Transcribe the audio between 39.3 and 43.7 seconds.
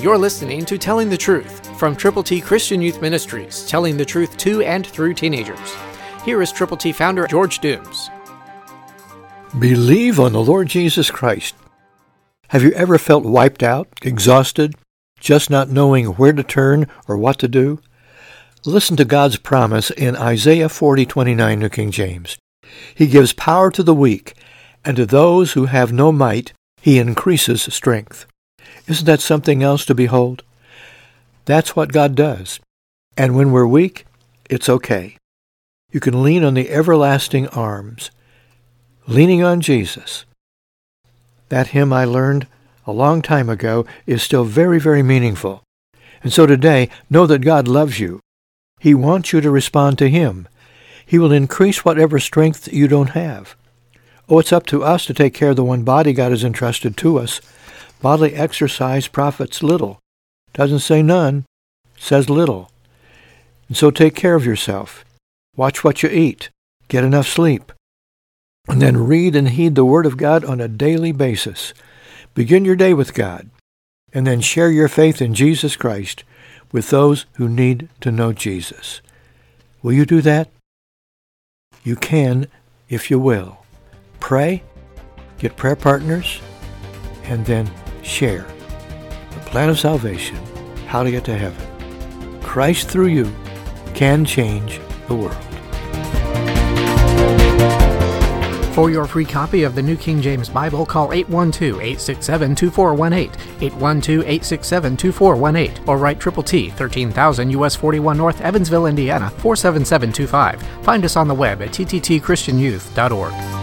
on Jesus. That hymn I learned a long time